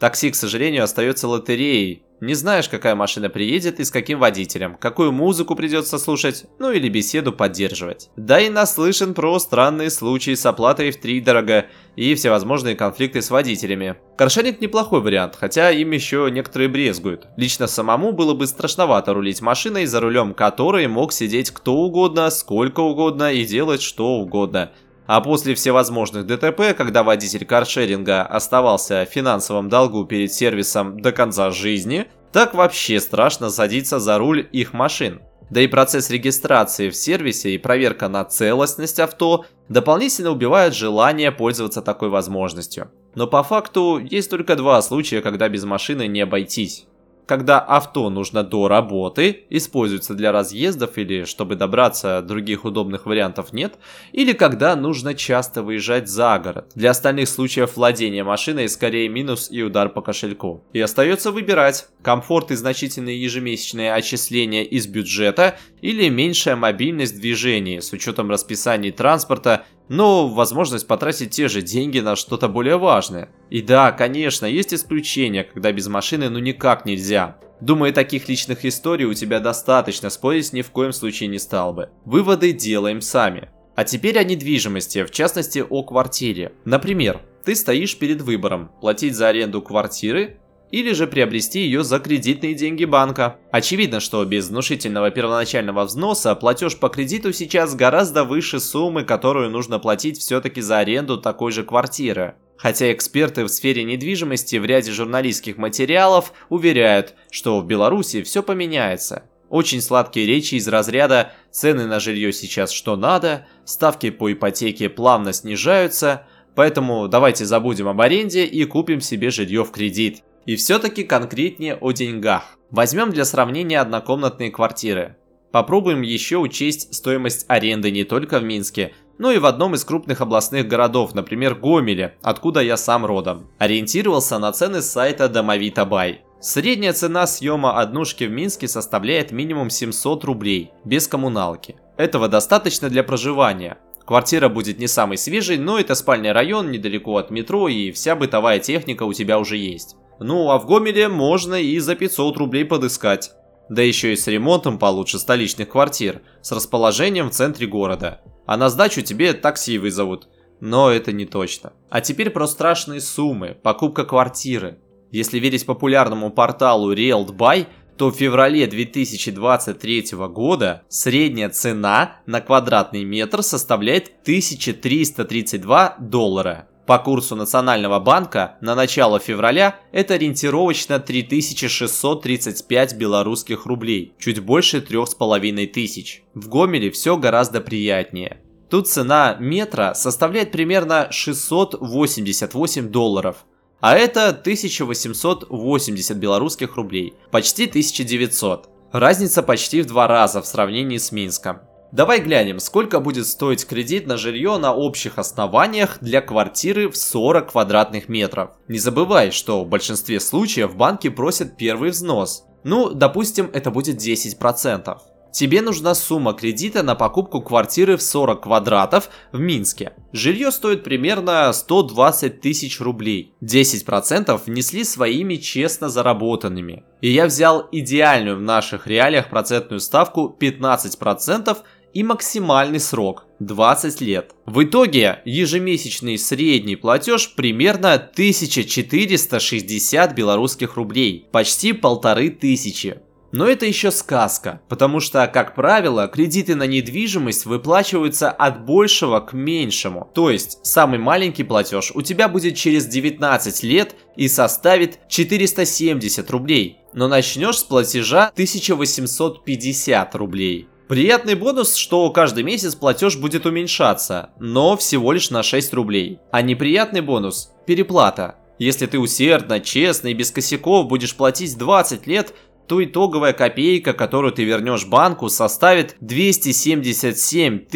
Такси, 0.00 0.30
к 0.30 0.34
сожалению, 0.34 0.84
остается 0.84 1.28
лотереей. 1.28 2.04
Не 2.22 2.32
знаешь, 2.32 2.70
какая 2.70 2.94
машина 2.94 3.28
приедет 3.28 3.80
и 3.80 3.84
с 3.84 3.90
каким 3.90 4.18
водителем, 4.18 4.76
какую 4.80 5.12
музыку 5.12 5.54
придется 5.54 5.98
слушать, 5.98 6.46
ну 6.58 6.70
или 6.70 6.88
беседу 6.88 7.32
поддерживать. 7.32 8.10
Да 8.16 8.40
и 8.40 8.48
наслышан 8.48 9.12
про 9.12 9.38
странные 9.38 9.90
случаи 9.90 10.34
с 10.34 10.44
оплатой 10.46 10.90
в 10.90 11.00
три 11.00 11.20
дорого 11.20 11.66
и 11.96 12.14
всевозможные 12.14 12.76
конфликты 12.76 13.20
с 13.20 13.30
водителями. 13.30 13.96
Каршеринг 14.16 14.60
неплохой 14.60 15.02
вариант, 15.02 15.36
хотя 15.38 15.70
им 15.70 15.90
еще 15.90 16.28
некоторые 16.30 16.68
брезгуют. 16.68 17.28
Лично 17.36 17.66
самому 17.66 18.12
было 18.12 18.32
бы 18.32 18.46
страшновато 18.46 19.12
рулить 19.12 19.42
машиной, 19.42 19.84
за 19.84 20.00
рулем 20.00 20.32
которой 20.32 20.86
мог 20.88 21.12
сидеть 21.12 21.50
кто 21.50 21.74
угодно, 21.74 22.30
сколько 22.30 22.80
угодно 22.80 23.32
и 23.32 23.44
делать 23.44 23.82
что 23.82 24.16
угодно. 24.16 24.72
А 25.06 25.20
после 25.20 25.54
всевозможных 25.54 26.26
ДТП, 26.26 26.74
когда 26.76 27.02
водитель 27.02 27.44
каршеринга 27.44 28.22
оставался 28.22 29.06
в 29.08 29.12
финансовом 29.12 29.68
долгу 29.68 30.04
перед 30.04 30.32
сервисом 30.32 31.00
до 31.00 31.12
конца 31.12 31.50
жизни, 31.50 32.06
так 32.32 32.54
вообще 32.54 33.00
страшно 33.00 33.50
садиться 33.50 33.98
за 33.98 34.18
руль 34.18 34.48
их 34.52 34.72
машин. 34.72 35.20
Да 35.50 35.60
и 35.60 35.66
процесс 35.66 36.10
регистрации 36.10 36.90
в 36.90 36.96
сервисе 36.96 37.50
и 37.50 37.58
проверка 37.58 38.08
на 38.08 38.24
целостность 38.24 39.00
авто 39.00 39.46
дополнительно 39.68 40.30
убивают 40.30 40.76
желание 40.76 41.32
пользоваться 41.32 41.82
такой 41.82 42.08
возможностью. 42.08 42.92
Но 43.16 43.26
по 43.26 43.42
факту 43.42 43.98
есть 43.98 44.30
только 44.30 44.54
два 44.54 44.80
случая, 44.80 45.22
когда 45.22 45.48
без 45.48 45.64
машины 45.64 46.06
не 46.06 46.20
обойтись 46.20 46.86
когда 47.30 47.60
авто 47.60 48.10
нужно 48.10 48.42
до 48.42 48.66
работы, 48.66 49.44
используется 49.50 50.14
для 50.14 50.32
разъездов 50.32 50.98
или 50.98 51.22
чтобы 51.22 51.54
добраться, 51.54 52.22
других 52.22 52.64
удобных 52.64 53.06
вариантов 53.06 53.52
нет, 53.52 53.74
или 54.10 54.32
когда 54.32 54.74
нужно 54.74 55.14
часто 55.14 55.62
выезжать 55.62 56.08
за 56.08 56.40
город. 56.40 56.72
Для 56.74 56.90
остальных 56.90 57.28
случаев 57.28 57.76
владения 57.76 58.24
машиной 58.24 58.68
скорее 58.68 59.08
минус 59.08 59.48
и 59.48 59.62
удар 59.62 59.90
по 59.90 60.02
кошельку. 60.02 60.64
И 60.72 60.80
остается 60.80 61.30
выбирать 61.30 61.86
комфорт 62.02 62.50
и 62.50 62.56
значительные 62.56 63.22
ежемесячные 63.22 63.94
отчисления 63.94 64.64
из 64.64 64.88
бюджета 64.88 65.56
или 65.82 66.08
меньшая 66.08 66.56
мобильность 66.56 67.14
в 67.14 67.20
движении 67.20 67.78
с 67.78 67.92
учетом 67.92 68.28
расписаний 68.28 68.90
транспорта 68.90 69.66
но 69.90 70.28
возможность 70.28 70.86
потратить 70.86 71.32
те 71.32 71.48
же 71.48 71.62
деньги 71.62 71.98
на 71.98 72.14
что-то 72.14 72.48
более 72.48 72.78
важное. 72.78 73.28
И 73.50 73.60
да, 73.60 73.90
конечно, 73.90 74.46
есть 74.46 74.72
исключения, 74.72 75.42
когда 75.42 75.72
без 75.72 75.88
машины 75.88 76.30
ну 76.30 76.38
никак 76.38 76.86
нельзя. 76.86 77.38
Думаю, 77.60 77.92
таких 77.92 78.28
личных 78.28 78.64
историй 78.64 79.04
у 79.04 79.14
тебя 79.14 79.40
достаточно, 79.40 80.08
спорить 80.08 80.52
ни 80.52 80.62
в 80.62 80.70
коем 80.70 80.92
случае 80.92 81.28
не 81.28 81.40
стал 81.40 81.74
бы. 81.74 81.90
Выводы 82.04 82.52
делаем 82.52 83.00
сами. 83.00 83.50
А 83.74 83.82
теперь 83.82 84.16
о 84.16 84.22
недвижимости, 84.22 85.04
в 85.04 85.10
частности 85.10 85.64
о 85.68 85.82
квартире. 85.82 86.52
Например, 86.64 87.20
ты 87.44 87.56
стоишь 87.56 87.98
перед 87.98 88.20
выбором, 88.20 88.70
платить 88.80 89.16
за 89.16 89.26
аренду 89.26 89.60
квартиры 89.60 90.38
или 90.70 90.92
же 90.92 91.06
приобрести 91.06 91.60
ее 91.60 91.84
за 91.84 91.98
кредитные 91.98 92.54
деньги 92.54 92.84
банка. 92.84 93.36
Очевидно, 93.50 94.00
что 94.00 94.24
без 94.24 94.48
внушительного 94.48 95.10
первоначального 95.10 95.84
взноса 95.84 96.34
платеж 96.34 96.76
по 96.76 96.88
кредиту 96.88 97.32
сейчас 97.32 97.74
гораздо 97.74 98.24
выше 98.24 98.60
суммы, 98.60 99.04
которую 99.04 99.50
нужно 99.50 99.78
платить 99.78 100.18
все-таки 100.18 100.60
за 100.60 100.78
аренду 100.78 101.18
такой 101.18 101.52
же 101.52 101.64
квартиры. 101.64 102.34
Хотя 102.56 102.92
эксперты 102.92 103.44
в 103.44 103.48
сфере 103.48 103.84
недвижимости 103.84 104.56
в 104.56 104.64
ряде 104.64 104.92
журналистских 104.92 105.56
материалов 105.56 106.32
уверяют, 106.50 107.14
что 107.30 107.58
в 107.58 107.66
Беларуси 107.66 108.22
все 108.22 108.42
поменяется. 108.42 109.24
Очень 109.48 109.80
сладкие 109.80 110.26
речи 110.26 110.54
из 110.54 110.68
разряда 110.68 111.32
«цены 111.50 111.86
на 111.86 111.98
жилье 111.98 112.32
сейчас 112.32 112.70
что 112.70 112.96
надо», 112.96 113.46
«ставки 113.64 114.10
по 114.10 114.32
ипотеке 114.32 114.88
плавно 114.88 115.32
снижаются», 115.32 116.26
поэтому 116.54 117.08
давайте 117.08 117.46
забудем 117.46 117.88
об 117.88 118.00
аренде 118.00 118.44
и 118.44 118.64
купим 118.64 119.00
себе 119.00 119.30
жилье 119.30 119.64
в 119.64 119.72
кредит. 119.72 120.22
И 120.46 120.56
все-таки 120.56 121.04
конкретнее 121.04 121.76
о 121.76 121.92
деньгах. 121.92 122.58
Возьмем 122.70 123.10
для 123.10 123.24
сравнения 123.24 123.80
однокомнатные 123.80 124.50
квартиры. 124.50 125.16
Попробуем 125.52 126.02
еще 126.02 126.38
учесть 126.38 126.94
стоимость 126.94 127.44
аренды 127.48 127.90
не 127.90 128.04
только 128.04 128.38
в 128.38 128.44
Минске, 128.44 128.94
но 129.18 129.32
и 129.32 129.38
в 129.38 129.46
одном 129.46 129.74
из 129.74 129.84
крупных 129.84 130.20
областных 130.20 130.66
городов, 130.68 131.14
например, 131.14 131.54
Гомеле, 131.54 132.14
откуда 132.22 132.60
я 132.60 132.76
сам 132.76 133.04
родом. 133.04 133.50
Ориентировался 133.58 134.38
на 134.38 134.52
цены 134.52 134.80
с 134.80 134.90
сайта 134.90 135.28
Домовита 135.28 135.84
Бай. 135.84 136.22
Средняя 136.40 136.94
цена 136.94 137.26
съема 137.26 137.78
однушки 137.78 138.24
в 138.24 138.30
Минске 138.30 138.66
составляет 138.66 139.30
минимум 139.30 139.68
700 139.68 140.24
рублей, 140.24 140.70
без 140.84 141.06
коммуналки. 141.06 141.76
Этого 141.98 142.28
достаточно 142.28 142.88
для 142.88 143.02
проживания. 143.02 143.76
Квартира 144.06 144.48
будет 144.48 144.78
не 144.78 144.86
самой 144.86 145.18
свежей, 145.18 145.58
но 145.58 145.78
это 145.78 145.94
спальный 145.94 146.32
район, 146.32 146.70
недалеко 146.70 147.18
от 147.18 147.30
метро 147.30 147.68
и 147.68 147.90
вся 147.90 148.16
бытовая 148.16 148.58
техника 148.58 149.02
у 149.02 149.12
тебя 149.12 149.38
уже 149.38 149.58
есть. 149.58 149.96
Ну 150.20 150.50
а 150.50 150.58
в 150.58 150.66
Гомеле 150.66 151.08
можно 151.08 151.54
и 151.54 151.78
за 151.78 151.96
500 151.96 152.36
рублей 152.36 152.64
подыскать. 152.64 153.32
Да 153.70 153.82
еще 153.82 154.12
и 154.12 154.16
с 154.16 154.26
ремонтом 154.26 154.78
получше 154.78 155.18
столичных 155.18 155.70
квартир, 155.70 156.22
с 156.42 156.52
расположением 156.52 157.30
в 157.30 157.32
центре 157.32 157.66
города. 157.66 158.20
А 158.46 158.56
на 158.56 158.68
сдачу 158.68 159.00
тебе 159.00 159.32
такси 159.32 159.78
вызовут. 159.78 160.28
Но 160.60 160.90
это 160.90 161.12
не 161.12 161.24
точно. 161.24 161.72
А 161.88 162.00
теперь 162.00 162.30
про 162.30 162.46
страшные 162.46 163.00
суммы, 163.00 163.56
покупка 163.62 164.04
квартиры. 164.04 164.78
Если 165.10 165.38
верить 165.38 165.64
популярному 165.64 166.30
порталу 166.30 166.92
RealtBuy, 166.94 167.66
то 167.96 168.10
в 168.10 168.14
феврале 168.14 168.66
2023 168.66 170.06
года 170.28 170.82
средняя 170.88 171.48
цена 171.48 172.16
на 172.26 172.40
квадратный 172.40 173.04
метр 173.04 173.42
составляет 173.42 174.10
1332 174.22 175.96
доллара. 175.98 176.69
По 176.90 176.98
курсу 176.98 177.36
Национального 177.36 178.00
банка 178.00 178.56
на 178.60 178.74
начало 178.74 179.20
февраля 179.20 179.78
это 179.92 180.14
ориентировочно 180.14 180.98
3635 180.98 182.96
белорусских 182.96 183.66
рублей, 183.66 184.12
чуть 184.18 184.40
больше 184.40 184.80
3500. 184.80 186.24
В 186.34 186.48
Гомеле 186.48 186.90
все 186.90 187.16
гораздо 187.16 187.60
приятнее. 187.60 188.40
Тут 188.68 188.88
цена 188.88 189.36
метра 189.38 189.94
составляет 189.94 190.50
примерно 190.50 191.06
688 191.12 192.88
долларов, 192.88 193.46
а 193.78 193.96
это 193.96 194.30
1880 194.30 196.16
белорусских 196.16 196.74
рублей, 196.74 197.14
почти 197.30 197.66
1900. 197.66 198.68
Разница 198.90 199.44
почти 199.44 199.82
в 199.82 199.86
два 199.86 200.08
раза 200.08 200.42
в 200.42 200.46
сравнении 200.46 200.98
с 200.98 201.12
Минском. 201.12 201.60
Давай 201.92 202.20
глянем, 202.20 202.60
сколько 202.60 203.00
будет 203.00 203.26
стоить 203.26 203.66
кредит 203.66 204.06
на 204.06 204.16
жилье 204.16 204.58
на 204.58 204.72
общих 204.72 205.18
основаниях 205.18 205.98
для 206.00 206.20
квартиры 206.20 206.88
в 206.88 206.96
40 206.96 207.50
квадратных 207.50 208.08
метров. 208.08 208.50
Не 208.68 208.78
забывай, 208.78 209.32
что 209.32 209.64
в 209.64 209.68
большинстве 209.68 210.20
случаев 210.20 210.76
банки 210.76 211.08
просят 211.08 211.56
первый 211.56 211.90
взнос. 211.90 212.44
Ну, 212.62 212.90
допустим, 212.90 213.50
это 213.52 213.72
будет 213.72 213.96
10%. 213.96 214.98
Тебе 215.32 215.62
нужна 215.62 215.94
сумма 215.94 216.32
кредита 216.32 216.82
на 216.82 216.94
покупку 216.94 217.40
квартиры 217.40 217.96
в 217.96 218.02
40 218.02 218.42
квадратов 218.42 219.10
в 219.32 219.38
Минске. 219.38 219.92
Жилье 220.12 220.50
стоит 220.50 220.82
примерно 220.82 221.52
120 221.52 222.40
тысяч 222.40 222.80
рублей. 222.80 223.34
10% 223.42 224.40
внесли 224.44 224.82
своими 224.82 225.36
честно 225.36 225.88
заработанными. 225.88 226.84
И 227.00 227.10
я 227.10 227.26
взял 227.26 227.68
идеальную 227.70 228.36
в 228.36 228.42
наших 228.42 228.86
реалиях 228.86 229.30
процентную 229.30 229.80
ставку 229.80 230.36
15% 230.38 231.56
и 231.94 232.02
максимальный 232.02 232.80
срок 232.80 233.26
20 233.40 234.00
лет. 234.00 234.32
В 234.46 234.64
итоге 234.64 235.20
ежемесячный 235.24 236.18
средний 236.18 236.76
платеж 236.76 237.34
примерно 237.34 237.94
1460 237.94 240.14
белорусских 240.14 240.76
рублей, 240.76 241.26
почти 241.32 241.72
полторы 241.72 242.30
тысячи. 242.30 243.00
Но 243.32 243.46
это 243.46 243.64
еще 243.64 243.92
сказка, 243.92 244.60
потому 244.68 244.98
что, 244.98 245.24
как 245.28 245.54
правило, 245.54 246.08
кредиты 246.08 246.56
на 246.56 246.66
недвижимость 246.66 247.46
выплачиваются 247.46 248.30
от 248.30 248.64
большего 248.64 249.20
к 249.20 249.32
меньшему. 249.32 250.10
То 250.14 250.30
есть, 250.30 250.58
самый 250.64 250.98
маленький 250.98 251.44
платеж 251.44 251.92
у 251.94 252.02
тебя 252.02 252.28
будет 252.28 252.56
через 252.56 252.86
19 252.86 253.62
лет 253.62 253.94
и 254.16 254.26
составит 254.26 254.98
470 255.08 256.28
рублей. 256.30 256.78
Но 256.92 257.06
начнешь 257.06 257.58
с 257.58 257.62
платежа 257.62 258.32
1850 258.34 260.14
рублей. 260.16 260.68
Приятный 260.90 261.36
бонус, 261.36 261.76
что 261.76 262.10
каждый 262.10 262.42
месяц 262.42 262.74
платеж 262.74 263.16
будет 263.16 263.46
уменьшаться, 263.46 264.30
но 264.40 264.76
всего 264.76 265.12
лишь 265.12 265.30
на 265.30 265.44
6 265.44 265.72
рублей. 265.74 266.18
А 266.32 266.42
неприятный 266.42 267.00
бонус– 267.00 267.52
переплата. 267.64 268.34
Если 268.58 268.86
ты 268.86 268.98
усердно, 268.98 269.60
честно 269.60 270.08
и 270.08 270.14
без 270.14 270.32
косяков 270.32 270.88
будешь 270.88 271.14
платить 271.14 271.56
20 271.56 272.08
лет, 272.08 272.34
то 272.66 272.82
итоговая 272.82 273.32
копейка, 273.32 273.92
которую 273.92 274.32
ты 274.32 274.42
вернешь 274.42 274.84
банку, 274.84 275.28
составит 275.28 275.94
277 276.00 277.66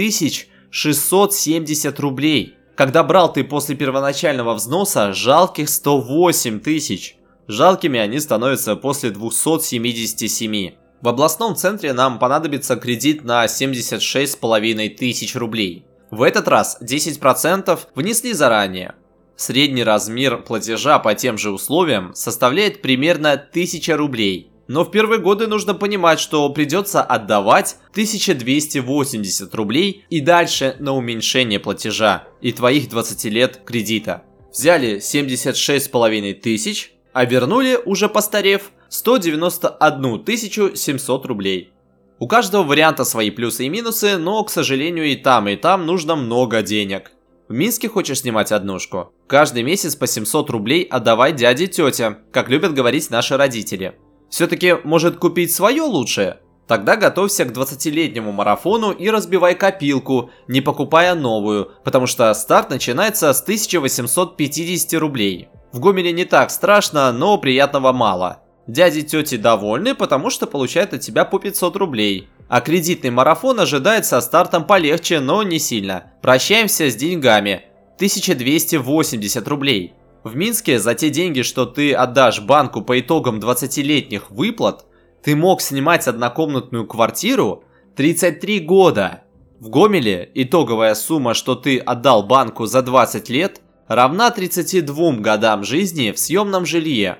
670 0.70 2.00
рублей. 2.00 2.54
Когда 2.74 3.04
брал 3.04 3.32
ты 3.32 3.44
после 3.44 3.76
первоначального 3.76 4.54
взноса 4.54 5.12
жалких 5.12 5.68
108 5.68 6.58
тысяч. 6.58 7.14
Жалкими 7.46 8.00
они 8.00 8.18
становятся 8.18 8.74
после 8.74 9.10
277. 9.10 10.83
В 11.04 11.08
областном 11.08 11.54
центре 11.54 11.92
нам 11.92 12.18
понадобится 12.18 12.76
кредит 12.76 13.24
на 13.24 13.44
76,5 13.44 14.88
тысяч 14.88 15.36
рублей. 15.36 15.84
В 16.10 16.22
этот 16.22 16.48
раз 16.48 16.78
10% 16.80 17.78
внесли 17.94 18.32
заранее. 18.32 18.94
Средний 19.36 19.84
размер 19.84 20.38
платежа 20.38 20.98
по 20.98 21.14
тем 21.14 21.36
же 21.36 21.50
условиям 21.50 22.14
составляет 22.14 22.80
примерно 22.80 23.32
1000 23.32 23.94
рублей. 23.98 24.50
Но 24.66 24.82
в 24.82 24.90
первые 24.90 25.20
годы 25.20 25.46
нужно 25.46 25.74
понимать, 25.74 26.20
что 26.20 26.48
придется 26.48 27.02
отдавать 27.02 27.76
1280 27.90 29.54
рублей 29.54 30.06
и 30.08 30.22
дальше 30.22 30.74
на 30.78 30.94
уменьшение 30.94 31.60
платежа 31.60 32.24
и 32.40 32.50
твоих 32.50 32.88
20 32.88 33.24
лет 33.26 33.60
кредита. 33.66 34.22
Взяли 34.50 35.00
76,5 35.00 36.32
тысяч, 36.32 36.94
а 37.12 37.26
вернули, 37.26 37.78
уже 37.84 38.08
постарев, 38.08 38.72
191 38.94 40.76
700 40.76 41.26
рублей. 41.26 41.72
У 42.20 42.28
каждого 42.28 42.62
варианта 42.62 43.02
свои 43.02 43.30
плюсы 43.30 43.66
и 43.66 43.68
минусы, 43.68 44.18
но, 44.18 44.44
к 44.44 44.50
сожалению, 44.50 45.06
и 45.06 45.16
там, 45.16 45.48
и 45.48 45.56
там 45.56 45.84
нужно 45.84 46.14
много 46.14 46.62
денег. 46.62 47.10
В 47.48 47.54
Минске 47.54 47.88
хочешь 47.88 48.20
снимать 48.20 48.52
однушку? 48.52 49.12
Каждый 49.26 49.64
месяц 49.64 49.96
по 49.96 50.06
700 50.06 50.48
рублей 50.50 50.84
отдавай 50.84 51.32
дяде 51.32 51.66
тете, 51.66 52.18
как 52.30 52.48
любят 52.48 52.72
говорить 52.72 53.10
наши 53.10 53.36
родители. 53.36 53.98
Все-таки, 54.30 54.76
может 54.84 55.16
купить 55.16 55.52
свое 55.52 55.82
лучшее? 55.82 56.38
Тогда 56.68 56.94
готовься 56.94 57.46
к 57.46 57.50
20-летнему 57.50 58.30
марафону 58.30 58.92
и 58.92 59.10
разбивай 59.10 59.56
копилку, 59.56 60.30
не 60.46 60.60
покупая 60.60 61.16
новую, 61.16 61.72
потому 61.84 62.06
что 62.06 62.32
старт 62.32 62.70
начинается 62.70 63.32
с 63.32 63.42
1850 63.42 65.00
рублей. 65.00 65.48
В 65.72 65.80
Гомеле 65.80 66.12
не 66.12 66.24
так 66.24 66.52
страшно, 66.52 67.10
но 67.10 67.38
приятного 67.38 67.92
мало. 67.92 68.43
Дяди 68.66 69.00
и 69.00 69.02
тети 69.02 69.36
довольны, 69.36 69.94
потому 69.94 70.30
что 70.30 70.46
получают 70.46 70.94
от 70.94 71.00
тебя 71.00 71.24
по 71.24 71.38
500 71.38 71.76
рублей. 71.76 72.28
А 72.48 72.60
кредитный 72.60 73.10
марафон 73.10 73.60
ожидает 73.60 74.06
со 74.06 74.20
стартом 74.20 74.66
полегче, 74.66 75.20
но 75.20 75.42
не 75.42 75.58
сильно. 75.58 76.12
Прощаемся 76.22 76.90
с 76.90 76.96
деньгами. 76.96 77.64
1280 77.96 79.48
рублей. 79.48 79.94
В 80.24 80.34
Минске 80.36 80.78
за 80.78 80.94
те 80.94 81.10
деньги, 81.10 81.42
что 81.42 81.66
ты 81.66 81.92
отдашь 81.92 82.40
банку 82.40 82.80
по 82.80 82.98
итогам 82.98 83.38
20-летних 83.38 84.30
выплат, 84.30 84.86
ты 85.22 85.36
мог 85.36 85.60
снимать 85.60 86.08
однокомнатную 86.08 86.86
квартиру 86.86 87.64
33 87.96 88.60
года. 88.60 89.22
В 89.60 89.68
Гомеле 89.68 90.30
итоговая 90.34 90.94
сумма, 90.94 91.34
что 91.34 91.54
ты 91.54 91.78
отдал 91.78 92.22
банку 92.22 92.66
за 92.66 92.82
20 92.82 93.28
лет, 93.28 93.60
равна 93.86 94.30
32 94.30 95.12
годам 95.16 95.64
жизни 95.64 96.10
в 96.10 96.18
съемном 96.18 96.66
жилье. 96.66 97.18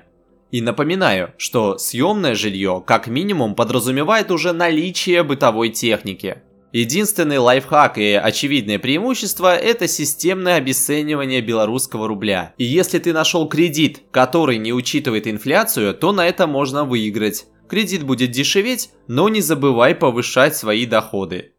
И 0.55 0.61
напоминаю, 0.61 1.33
что 1.37 1.77
съемное 1.77 2.33
жилье 2.33 2.81
как 2.87 3.07
минимум 3.07 3.55
подразумевает 3.55 4.31
уже 4.31 4.53
наличие 4.53 5.21
бытовой 5.23 5.67
техники. 5.67 6.43
Единственный 6.71 7.39
лайфхак 7.39 7.97
и 7.97 8.13
очевидное 8.13 8.79
преимущество– 8.79 9.53
это 9.57 9.89
системное 9.89 10.55
обесценивание 10.55 11.41
белорусского 11.41 12.07
рубля. 12.07 12.53
И 12.57 12.63
если 12.63 12.99
ты 12.99 13.11
нашел 13.11 13.49
кредит, 13.49 14.03
который 14.11 14.57
не 14.57 14.71
учитывает 14.71 15.27
инфляцию, 15.27 15.93
то 15.93 16.13
на 16.13 16.25
это 16.25 16.47
можно 16.47 16.85
выиграть. 16.85 17.47
Кредит 17.67 18.03
будет 18.03 18.31
дешеветь, 18.31 18.91
но 19.09 19.27
не 19.27 19.41
забывай 19.41 19.93
повышать 19.93 20.55
свои 20.55 20.85
доходы. 20.85 21.51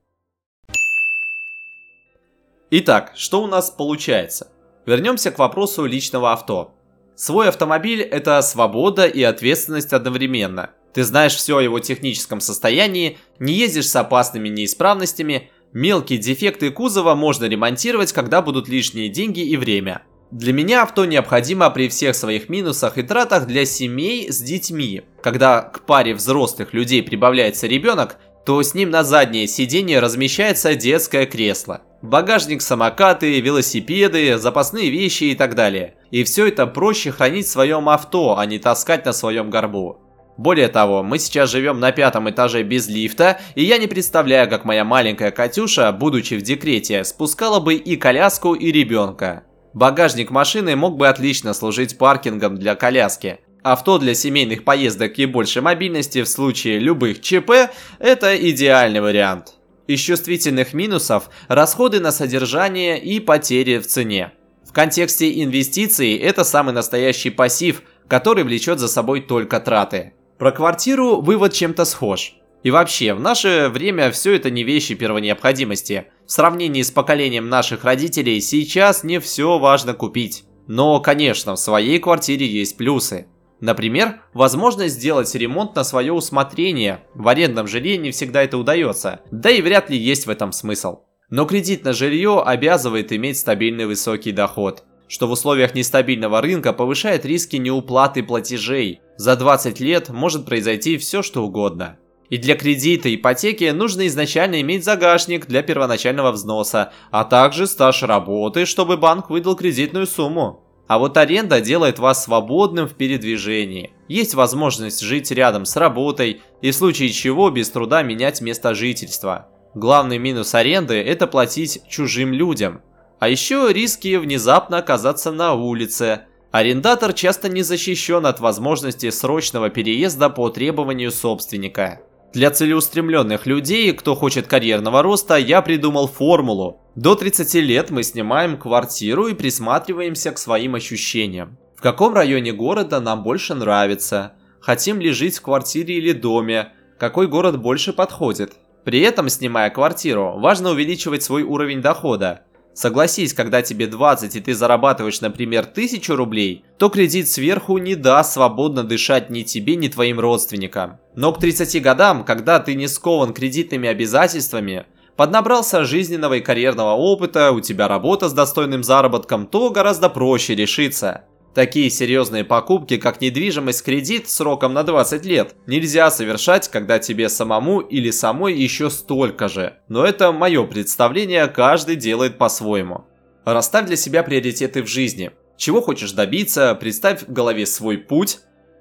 Итак, 2.71 3.12
что 3.15 3.43
у 3.43 3.47
нас 3.47 3.71
получается? 3.71 4.50
Вернемся 4.87 5.31
к 5.33 5.38
вопросу 5.38 5.85
личного 5.85 6.33
авто. 6.33 6.75
Свой 7.17 7.49
автомобиль– 7.49 8.03
это 8.03 8.43
свобода 8.43 9.07
и 9.07 9.23
ответственность 9.23 9.95
одновременно. 9.95 10.71
Ты 10.93 11.03
знаешь 11.03 11.35
все 11.35 11.57
о 11.57 11.63
его 11.63 11.81
техническом 11.81 12.41
состоянии, 12.41 13.17
не 13.39 13.55
ездишь 13.55 13.89
с 13.89 13.97
опасными 13.97 14.49
неисправностями, 14.51 15.51
мелкие 15.73 16.19
дефекты 16.19 16.71
кузова 16.71 17.15
можно 17.15 17.47
ремонтировать, 17.47 18.13
когда 18.13 18.43
будут 18.43 18.69
лишние 18.69 19.09
деньги 19.09 19.41
и 19.41 19.57
время. 19.57 20.03
Для 20.31 20.53
меня 20.53 20.83
авто 20.83 21.07
необходимо 21.07 21.71
при 21.71 21.89
всех 21.89 22.15
своих 22.15 22.51
минусах 22.51 22.99
и 22.99 23.03
тратах 23.03 23.47
для 23.47 23.65
семей 23.65 24.31
с 24.31 24.39
детьми. 24.41 25.03
Когда 25.23 25.63
к 25.63 25.87
паре 25.87 26.15
взрослых 26.15 26.75
людей 26.75 27.02
прибавляется 27.02 27.67
ребенок, 27.67 28.19
то 28.45 28.63
с 28.63 28.75
ним 28.75 28.91
на 28.91 29.05
заднее 29.05 29.47
сиденье 29.47 30.00
размещается 30.00 30.75
детское 30.75 31.25
кресло. 31.25 31.83
Багажник, 32.02 32.63
самокаты, 32.63 33.41
велосипеды, 33.41 34.39
запасные 34.39 34.91
вещи 34.91 35.25
и 35.25 35.35
так 35.35 35.54
далее. 35.54 35.95
И 36.11 36.25
все 36.25 36.47
это 36.47 36.67
проще 36.67 37.11
хранить 37.11 37.47
в 37.47 37.50
своем 37.50 37.89
авто, 37.89 38.39
а 38.39 38.47
не 38.47 38.59
таскать 38.59 39.04
на 39.06 39.13
своем 39.13 39.50
горбу. 39.50 39.99
Более 40.37 40.69
того, 40.69 41.02
мы 41.02 41.19
сейчас 41.19 41.50
живем 41.50 41.80
на 41.80 41.93
пятом 41.93 42.28
этаже 42.28 42.63
без 42.63 42.89
лифта, 42.89 43.41
и 43.54 43.65
я 43.65 43.78
не 43.78 43.87
представляю, 43.87 44.50
как 44.50 44.67
моя 44.67 44.85
маленькая 44.85 45.30
Катюша, 45.30 45.91
будучи 45.93 46.35
в 46.35 46.43
декрете, 46.43 47.04
спускала 47.04 47.59
бы 47.59 47.75
и 47.75 47.97
коляску, 47.97 48.54
и 48.54 48.71
ребенка. 48.71 49.45
Багажник 49.73 50.30
машины 50.30 50.76
мог 50.76 50.99
бы 50.99 51.09
отлично 51.09 51.54
служить 51.54 51.97
паркингом 51.97 52.56
для 52.56 52.75
коляски. 52.75 53.41
Авто 53.63 53.99
для 53.99 54.15
семейных 54.15 54.65
поездок 54.65 55.19
и 55.19 55.26
большей 55.26 55.63
мобильности 55.63 56.23
в 56.23 56.28
случае 56.28 56.78
любых 56.78 57.21
ЧП– 57.21 57.71
это 57.99 58.37
идеальный 58.37 59.00
вариант. 59.00 59.55
Из 59.87 60.01
чувствительных 60.01 60.75
минусов– 60.75 61.31
расходы 61.49 62.01
на 62.01 62.11
содержание 62.11 63.01
и 63.01 63.21
потери 63.21 63.79
в 63.79 63.87
цене. 63.87 64.33
В 64.65 64.73
контексте 64.73 65.43
инвестиций 65.43 66.17
это 66.17 66.43
самый 66.43 66.75
настоящий 66.75 67.31
пассив, 67.31 67.83
который 68.09 68.43
влечет 68.43 68.81
за 68.81 68.89
собой 68.89 69.21
только 69.21 69.61
траты. 69.61 70.15
Про 70.39 70.51
квартиру 70.51 71.21
вывод 71.21 71.53
чем-то 71.53 71.85
схож. 71.85 72.35
И 72.65 72.71
вообще, 72.73 73.15
в 73.15 73.21
наше 73.21 73.71
время 73.73 74.11
все 74.11 74.35
это 74.35 74.51
не 74.51 74.65
вещи 74.65 74.97
первой 74.97 75.21
необходимости. 75.21 76.07
В 76.27 76.33
сравнении 76.33 76.83
с 76.83 76.91
поколением 76.91 77.49
наших 77.49 77.85
родителей 77.85 78.41
сейчас 78.41 79.05
не 79.05 79.21
все 79.21 79.57
важно 79.59 79.95
купить. 79.95 80.45
Но, 80.67 80.99
конечно, 80.99 81.55
в 81.55 81.61
своей 81.61 82.01
квартире 82.01 82.45
есть 82.45 82.77
плюсы. 82.77 83.29
Например, 83.60 84.21
возможность 84.34 84.97
сделать 84.97 85.34
ремонт 85.34 85.75
на 85.75 85.84
свое 85.84 86.12
усмотрение. 86.12 87.00
В 87.14 87.26
арендном 87.28 87.66
жилье 87.66 87.97
не 87.97 88.10
всегда 88.10 88.42
это 88.42 88.58
удается, 88.58 89.21
да 89.30 89.50
и 89.50 89.62
вряд 89.62 89.88
ли 89.88 89.97
есть 89.97 90.26
в 90.26 90.30
этом 90.30 90.52
смысл. 90.52 91.00
Но 91.30 91.45
кредит 91.47 91.84
на 91.84 91.92
жилье 91.92 92.42
обязывает 92.45 93.12
иметь 93.12 93.38
стабильный 93.38 93.86
высокий 93.86 94.32
доход, 94.32 94.84
что 95.08 95.26
в 95.26 95.32
условиях 95.32 95.75
нестабильного 95.75 96.40
рынка 96.40 96.73
повышает 96.73 97.25
риски 97.25 97.56
неуплаты 97.56 98.23
платежей. 98.23 99.00
За 99.16 99.36
20 99.36 99.80
лет 99.80 100.10
может 100.10 100.45
произойти 100.45 100.99
все 100.99 101.23
что 101.23 101.45
угодно. 101.45 101.99
И 102.28 102.38
для 102.38 102.56
кредита 102.56 103.12
ипотеки 103.14 103.71
нужно 103.71 104.06
изначально 104.08 104.60
иметь 104.60 104.84
загашник 104.84 105.47
для 105.47 105.62
первоначального 105.62 106.32
взноса, 106.32 106.92
а 107.10 107.25
также 107.25 107.66
стаж 107.66 108.02
работы, 108.02 108.66
чтобы 108.66 108.97
банк 108.97 109.30
выдал 109.30 109.54
кредитную 109.56 110.06
сумму. 110.06 110.66
А 110.87 110.99
вот 110.99 111.17
аренда 111.17 111.61
делает 111.61 111.99
вас 111.99 112.25
свободным 112.25 112.87
в 112.89 112.95
передвижении. 112.95 113.93
Есть 114.09 114.35
возможность 114.35 115.01
жить 115.01 115.31
рядом 115.33 115.65
с 115.65 115.77
работой 115.77 116.43
и 116.63 116.71
в 116.71 116.75
случае 116.75 117.11
чего 117.11 117.51
без 117.51 117.71
труда 117.71 118.03
менять 118.03 118.41
место 118.41 118.75
жительства. 118.75 119.49
Главный 119.75 120.19
минус 120.19 120.55
аренды– 120.55 120.95
это 120.95 121.27
платить 121.27 121.83
чужим 121.89 122.33
людям. 122.33 122.83
А 123.19 123.29
еще 123.29 123.73
риски 123.73 124.17
внезапно 124.17 124.79
оказаться 124.79 125.33
на 125.33 125.55
улице. 125.55 126.23
Арендатор 126.53 127.13
часто 127.13 127.49
не 127.49 127.63
защищен 127.63 128.25
от 128.25 128.41
возможности 128.41 129.11
срочного 129.11 129.69
переезда 129.71 130.31
по 130.31 130.49
требованию 130.51 131.11
собственника. 131.11 132.01
Для 132.37 132.51
целеустремленных 132.51 133.47
людей, 133.47 133.91
кто 133.95 134.15
хочет 134.15 134.47
карьерного 134.47 135.03
роста, 135.03 135.37
я 135.37 135.63
придумал 135.63 136.07
формулу. 136.07 136.83
До 136.95 137.15
30 137.15 137.55
лет 137.55 137.89
мы 137.89 138.03
снимаем 138.03 138.59
квартиру 138.59 139.29
и 139.29 139.33
присматриваемся 139.33 140.33
к 140.33 140.39
своим 140.39 140.75
ощущениям. 140.75 141.57
В 141.79 141.81
каком 141.81 142.13
районе 142.13 142.53
города 142.53 143.01
нам 143.01 143.23
больше 143.23 143.55
нравится? 143.55 144.35
Хотим 144.61 145.01
ли 145.01 145.13
жить 145.13 145.39
в 145.39 145.41
квартире 145.41 145.97
или 145.97 146.13
доме? 146.13 146.75
Какой 146.99 147.27
город 147.27 147.59
больше 147.59 147.95
подходит? 147.95 148.53
При 148.85 149.01
этом, 149.01 149.31
снимая 149.31 149.71
квартиру, 149.71 150.35
важно 150.39 150.73
увеличивать 150.73 151.23
свой 151.23 151.43
уровень 151.43 151.81
дохода. 151.81 152.43
Согласись, 152.76 153.32
когда 153.32 153.62
тебе 153.62 153.86
20 153.86 154.36
и 154.36 154.41
ты 154.41 154.54
зарабатываешь, 154.54 155.23
например, 155.23 155.62
1000 155.62 156.15
рублей, 156.15 156.62
то 156.76 156.91
кредит 156.91 157.26
сверху 157.26 157.78
не 157.78 157.95
даст 157.95 158.34
свободно 158.34 158.84
дышать 158.84 159.30
ни 159.30 159.45
тебе, 159.45 159.76
ни 159.76 159.89
твоим 159.89 160.21
родственникам. 160.21 160.99
Но 161.15 161.32
к 161.32 161.41
30 161.41 161.82
годам, 161.82 162.23
когда 162.23 162.60
ты 162.60 162.75
не 162.75 162.86
скован 162.86 163.32
кредитными 163.32 163.89
обязательствами, 163.89 164.84
поднабрался 165.17 165.86
жизненного 165.86 166.34
и 166.34 166.43
карьерного 166.43 166.93
опыта, 166.93 167.52
у 167.52 167.60
тебя 167.60 167.89
работа 167.89 168.28
с 168.28 168.34
достойным 168.34 168.84
заработком, 168.84 169.47
то 169.47 169.71
гораздо 169.71 170.10
проще 170.10 170.54
решиться. 170.54 171.25
Такие 171.56 171.88
серьезные 171.88 172.45
покупки, 172.45 172.99
как 172.99 173.23
недвижимость 173.23 173.82
кредит 173.82 174.28
сроком 174.28 174.75
на 174.75 174.82
20 174.82 175.25
лет, 175.25 175.54
нельзя 175.66 176.10
совершать, 176.10 176.69
когда 176.69 176.99
тебе 176.99 177.30
самому 177.30 177.80
или 177.80 178.10
самой 178.10 178.52
еще 178.52 178.90
столько 178.90 179.49
же. 179.49 179.78
Но 179.88 180.04
это 180.04 180.32
мое 180.32 180.66
представление, 180.66 181.47
каждый 181.47 181.97
делает 181.97 182.36
по-своему. 182.36 183.06
Расставь 183.47 183.86
для 183.86 183.97
себя 183.97 184.23
приоритеты 184.23 184.82
в 184.82 184.86
жизни. 184.86 185.30
Чего 185.56 185.80
хочешь 185.80 186.12
добиться, 186.12 186.75
представь 186.75 187.23
в 187.23 187.32
голове 187.32 187.64
свой 187.64 187.97
путь. 187.97 188.40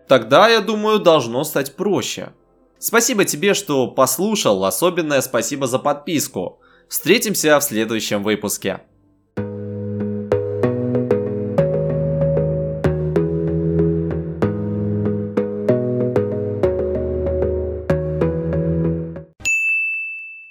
Тогда, 0.09 0.49
я 0.49 0.59
думаю, 0.59 0.99
должно 0.99 1.45
стать 1.45 1.77
проще. 1.77 2.33
Спасибо 2.77 3.23
тебе, 3.23 3.53
что 3.53 3.87
послушал, 3.87 4.65
особенное 4.65 5.21
спасибо 5.21 5.65
за 5.65 5.79
подписку. 5.79 6.59
Встретимся 6.89 7.57
в 7.57 7.63
следующем 7.63 8.21
выпуске. 8.21 8.81